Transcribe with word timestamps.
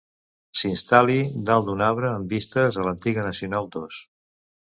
S'instal·li 0.61 1.17
dalt 1.49 1.67
d'un 1.67 1.83
arbre 1.89 2.09
amb 2.13 2.33
vistes 2.37 2.81
a 2.81 2.87
l'antiga 2.89 3.27
nacional 3.29 3.71
dos. 3.79 4.01